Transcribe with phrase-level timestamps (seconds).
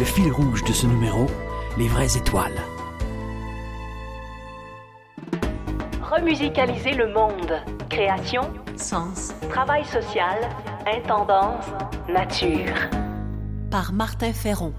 [0.00, 1.26] le fil rouge de ce numéro,
[1.76, 2.58] les vraies étoiles.
[6.02, 7.52] Remusicaliser le monde.
[7.90, 8.40] Création,
[8.76, 10.38] sens, travail social,
[10.86, 11.66] intendance,
[12.08, 12.74] nature.
[13.70, 14.72] Par Martin Ferron.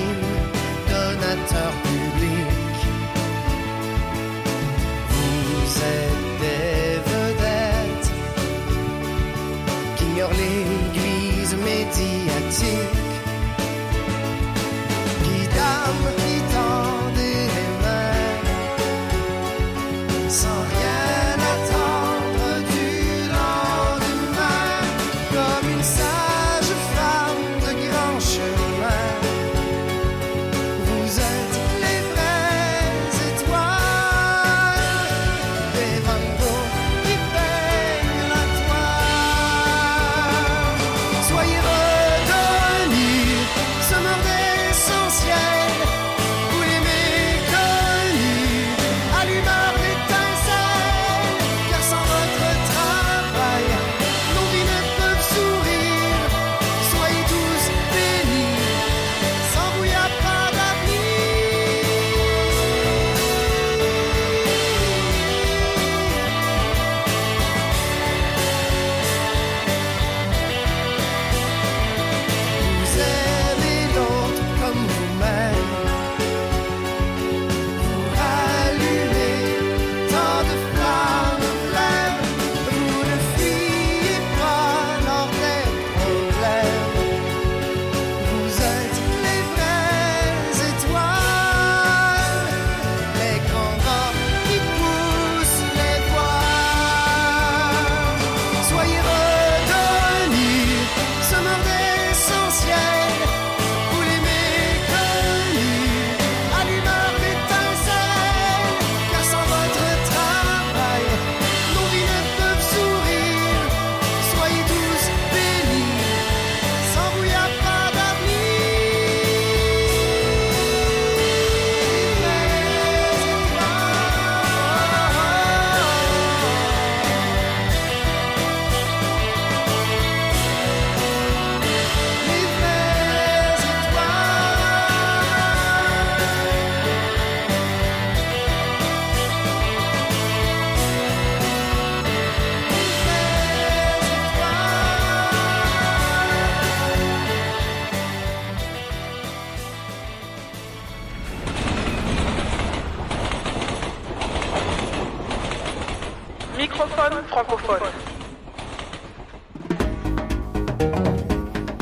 [0.00, 0.34] ligne,
[0.88, 2.76] donateur public.
[5.12, 8.10] Vous êtes des vedettes
[9.96, 13.09] qui ignorent l'église médiatique.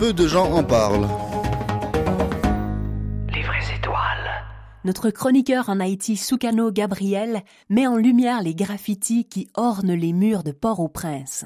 [0.00, 1.06] Peu de gens en parlent.
[3.32, 4.30] Les vraies étoiles.
[4.84, 10.42] Notre chroniqueur en Haïti, Soukano Gabriel, met en lumière les graffitis qui ornent les murs
[10.42, 11.44] de Port-au-Prince.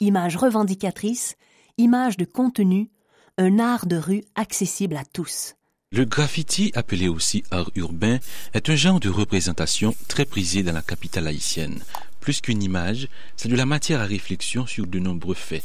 [0.00, 1.36] Images revendicatrices,
[1.76, 2.90] images de contenu,
[3.36, 5.56] un art de rue accessible à tous.
[5.90, 8.18] Le graffiti, appelé aussi art urbain,
[8.54, 11.82] est un genre de représentation très prisé dans la capitale haïtienne,
[12.22, 15.64] plus qu'une image, c'est de la matière à réflexion sur de nombreux faits.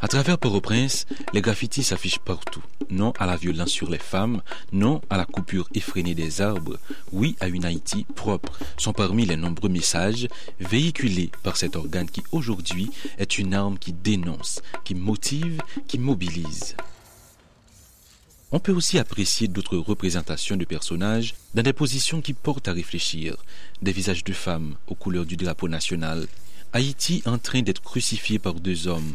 [0.00, 2.62] À travers Port-au-Prince, les graffitis s'affichent partout.
[2.88, 6.78] Non à la violence sur les femmes, non à la coupure effrénée des arbres,
[7.10, 10.28] oui à une Haïti propre, sont parmi les nombreux messages
[10.60, 16.76] véhiculés par cet organe qui aujourd'hui est une arme qui dénonce, qui motive, qui mobilise.
[18.52, 23.36] On peut aussi apprécier d'autres représentations de personnages dans des positions qui portent à réfléchir,
[23.82, 26.26] des visages de femmes aux couleurs du drapeau national,
[26.72, 29.14] Haïti en train d'être crucifié par deux hommes,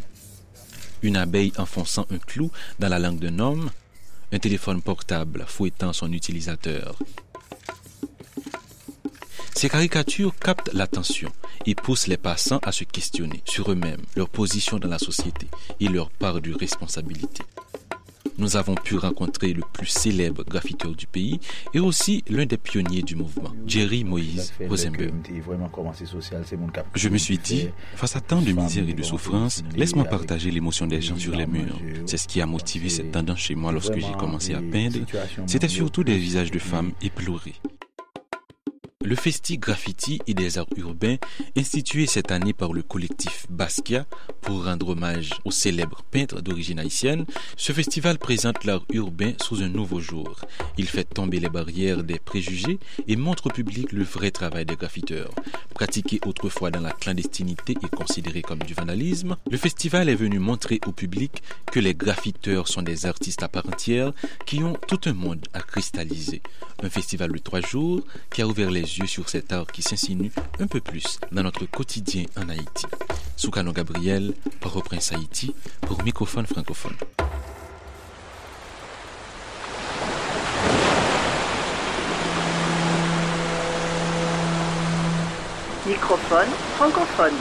[1.02, 3.70] une abeille enfonçant un clou dans la langue d'un homme,
[4.32, 6.98] un téléphone portable fouettant son utilisateur.
[9.54, 11.30] Ces caricatures captent l'attention
[11.66, 15.48] et poussent les passants à se questionner sur eux-mêmes, leur position dans la société
[15.80, 17.42] et leur part de responsabilité.
[18.40, 21.40] Nous avons pu rencontrer le plus célèbre graffiteur du pays
[21.74, 25.12] et aussi l'un des pionniers du mouvement, Jerry Moïse Rosenberg.
[26.94, 30.86] Je me suis dit, face à tant de misère et de souffrance, laisse-moi partager l'émotion
[30.86, 31.78] des gens sur les murs.
[32.06, 35.00] C'est ce qui a motivé cette tendance chez moi lorsque j'ai commencé à peindre.
[35.46, 37.56] C'était surtout des visages de femmes éplorées.
[39.02, 41.16] Le Festi Graffiti et des Arts Urbains,
[41.56, 44.04] institué cette année par le collectif Basquiat
[44.42, 47.24] pour rendre hommage au célèbre peintre d'origine haïtienne,
[47.56, 50.38] ce festival présente l'art urbain sous un nouveau jour.
[50.76, 54.76] Il fait tomber les barrières des préjugés et montre au public le vrai travail des
[54.76, 55.30] graffiteurs.
[55.74, 60.78] Pratiqué autrefois dans la clandestinité et considéré comme du vandalisme, le festival est venu montrer
[60.86, 61.42] au public
[61.72, 64.12] que les graffiteurs sont des artistes à part entière
[64.44, 66.42] qui ont tout un monde à cristalliser.
[66.82, 70.32] Un festival de trois jours qui a ouvert les yeux sur cet art qui s'insinue
[70.58, 72.86] un peu plus dans notre quotidien en Haïti.
[73.36, 76.96] Soukano Gabriel, Port-au-Prince Haïti, pour Microphone francophone.
[85.86, 87.34] Microphone francophone.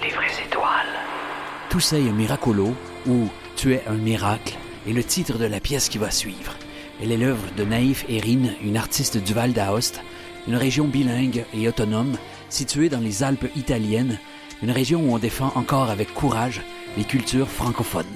[0.00, 0.86] Les vraies étoiles.
[1.68, 2.74] Tout ça est un miracolo
[3.06, 4.56] ou Tu es un miracle
[4.88, 6.54] est le titre de la pièce qui va suivre.
[7.02, 10.00] Elle est l'œuvre de Naïf Erin, une artiste du Val d'Aoste,
[10.46, 12.16] une région bilingue et autonome
[12.50, 14.20] située dans les Alpes italiennes,
[14.62, 16.62] une région où on défend encore avec courage
[16.96, 18.06] les cultures francophones.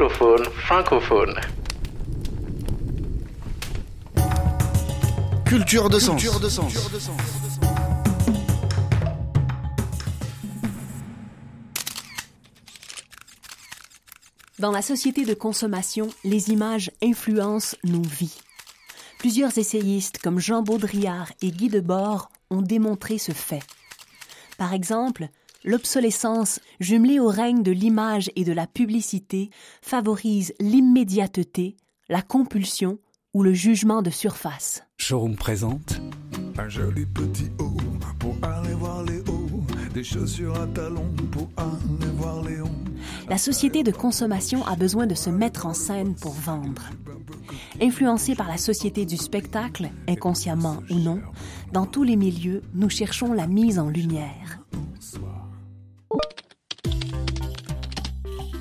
[0.00, 1.34] Microphone francophone.
[5.44, 6.24] Culture de sens.
[14.58, 18.38] Dans la société de consommation, les images influencent nos vies.
[19.18, 23.62] Plusieurs essayistes comme Jean Baudrillard et Guy Debord ont démontré ce fait.
[24.56, 25.28] Par exemple,
[25.64, 29.50] l'obsolescence jumelée au règne de l'image et de la publicité
[29.82, 31.76] favorise l'immédiateté,
[32.08, 32.98] la compulsion
[33.34, 34.82] ou le jugement de surface.
[34.96, 36.00] Showroom présente
[36.58, 37.76] Un joli petit haut
[38.18, 39.46] pour aller voir les hauts.
[39.94, 42.68] Des chaussures à talons pour aller voir les hauts.
[43.28, 46.90] La société de consommation a besoin de se mettre en scène pour vendre.
[47.80, 51.20] Influencés par la société du spectacle, inconsciemment ou non,
[51.72, 54.60] dans tous les milieux, nous cherchons la mise en lumière.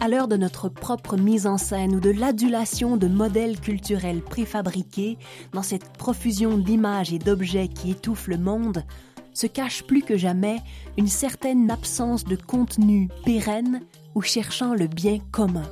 [0.01, 5.17] À l'heure de notre propre mise en scène ou de l'adulation de modèles culturels préfabriqués,
[5.51, 8.85] dans cette profusion d'images et d'objets qui étouffe le monde,
[9.33, 10.59] se cache plus que jamais
[10.97, 13.81] une certaine absence de contenu pérenne
[14.15, 15.69] ou cherchant le bien commun.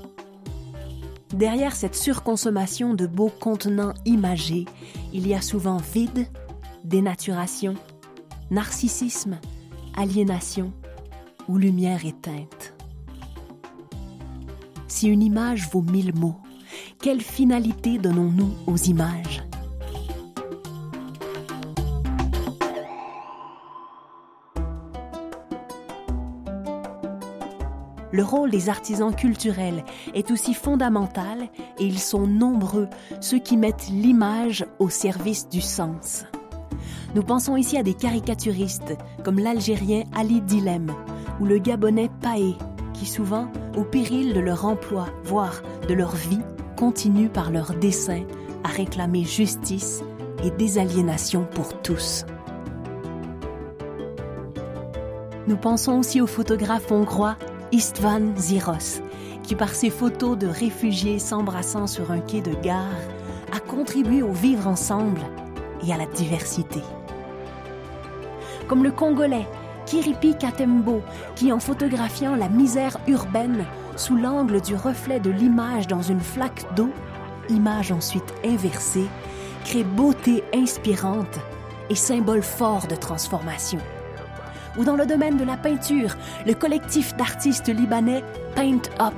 [1.34, 4.65] Derrière cette surconsommation de beaux contenants imagés,
[5.13, 6.27] il y a souvent vide,
[6.84, 7.75] dénaturation,
[8.51, 9.39] narcissisme,
[9.96, 10.74] aliénation
[11.48, 12.56] ou lumière éteinte.
[14.97, 16.37] Si une image vaut mille mots,
[16.99, 19.43] quelle finalité donnons-nous aux images?
[28.11, 29.85] Le rôle des artisans culturels
[30.15, 32.87] est aussi fondamental et ils sont nombreux
[33.21, 36.25] ceux qui mettent l'image au service du sens.
[37.13, 40.91] Nous pensons ici à des caricaturistes comme l'Algérien Ali Dilem
[41.39, 42.55] ou le Gabonais Paé,
[42.97, 46.41] qui souvent, au péril de leur emploi, voire de leur vie,
[46.75, 48.23] continuent par leur dessin
[48.63, 50.03] à réclamer justice
[50.43, 52.25] et désaliénation pour tous.
[55.47, 57.37] Nous pensons aussi au photographe hongrois
[57.71, 59.01] Istvan Ziros,
[59.43, 62.83] qui par ses photos de réfugiés s'embrassant sur un quai de gare
[63.53, 65.21] a contribué au vivre ensemble
[65.85, 66.81] et à la diversité.
[68.67, 69.47] Comme le Congolais
[69.88, 71.01] Kiripi Katembo,
[71.36, 73.65] qui en photographiant la misère urbaine
[73.96, 76.91] sous l'angle du reflet de l'image dans une flaque d'eau,
[77.50, 79.08] image ensuite inversée,
[79.63, 81.39] crée beauté inspirante
[81.89, 83.79] et symbole fort de transformation
[84.77, 86.15] ou dans le domaine de la peinture,
[86.46, 88.24] le collectif d'artistes libanais
[88.56, 89.15] Paint Up,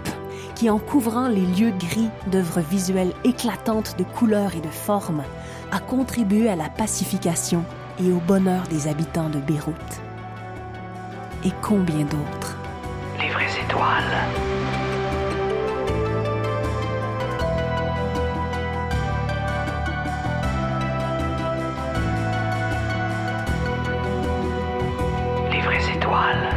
[0.56, 5.24] qui en couvrant les lieux gris d'œuvres visuelles éclatantes de couleurs et de formes,
[5.72, 7.64] a contribué à la pacification
[8.02, 10.09] et au bonheur des habitants de Beyrouth.
[11.46, 12.58] Et combien d'autres
[13.18, 14.04] Les vraies étoiles.
[25.50, 26.50] Les vraies étoiles.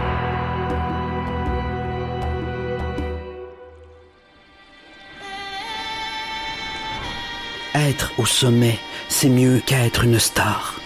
[7.74, 10.81] Être au sommet, c'est mieux qu'être une star.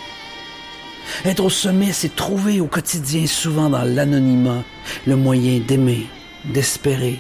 [1.25, 4.63] Être au sommet, c'est trouver au quotidien, souvent dans l'anonymat,
[5.07, 6.07] le moyen d'aimer,
[6.45, 7.19] d'espérer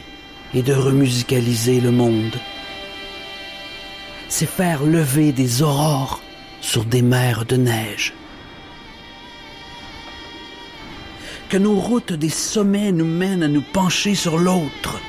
[0.55, 2.37] et de remusicaliser le monde.
[4.28, 6.21] C'est faire lever des aurores
[6.61, 8.12] sur des mers de neige.
[11.49, 15.00] Que nos routes des sommets nous mènent à nous pencher sur l'autre.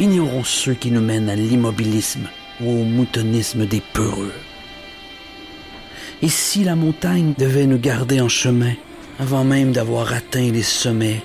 [0.00, 2.28] Ignorons ceux qui nous mènent à l'immobilisme
[2.60, 4.32] ou au moutonnisme des peureux.
[6.20, 8.72] Et si la montagne devait nous garder en chemin,
[9.20, 11.22] avant même d'avoir atteint les sommets,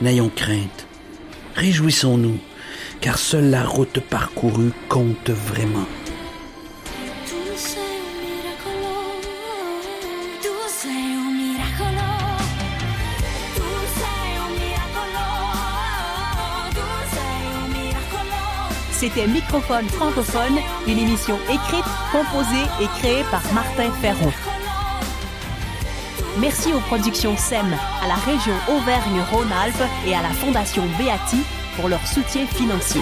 [0.00, 0.86] n'ayons crainte.
[1.54, 2.38] Réjouissons-nous,
[3.00, 5.86] car seule la route parcourue compte vraiment.
[19.00, 24.30] C'était Microphone francophone, une émission écrite, composée et créée par Martin Ferron.
[26.38, 31.38] Merci aux productions SEM, à la région Auvergne-Rhône-Alpes et à la Fondation Beati
[31.76, 33.00] pour leur soutien financier.